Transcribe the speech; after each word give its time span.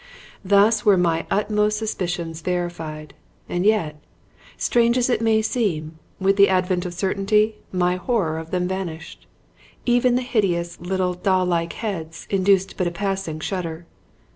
Thus 0.43 0.83
were 0.83 0.97
my 0.97 1.27
utmost 1.29 1.77
suspicions 1.77 2.41
verified, 2.41 3.13
and 3.47 3.67
yet, 3.67 4.01
strange 4.57 4.97
as 4.97 5.11
it 5.11 5.21
may 5.21 5.43
seem, 5.43 5.99
with 6.19 6.37
the 6.37 6.49
advent 6.49 6.87
of 6.87 6.95
certainty, 6.95 7.57
my 7.71 7.97
horror 7.97 8.39
of 8.39 8.49
them 8.49 8.67
vanished. 8.67 9.27
Even 9.85 10.15
the 10.15 10.23
hideous 10.23 10.79
little 10.81 11.13
doll 11.13 11.45
like 11.45 11.73
heads 11.73 12.25
induced 12.31 12.77
but 12.77 12.87
a 12.87 12.91
passing 12.91 13.39
shudder. 13.39 13.85